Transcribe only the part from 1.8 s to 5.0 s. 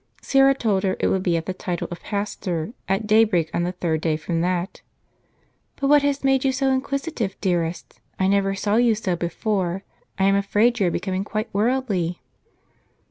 of Pastor, at day break, on the third day from that."